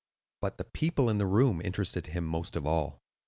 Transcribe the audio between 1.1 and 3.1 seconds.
in the room interested him most of all.